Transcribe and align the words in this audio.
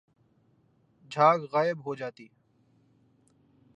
جھاگ 1.11 1.39
غائب 1.53 1.77
ہو 1.85 1.95
جاتی 1.95 2.27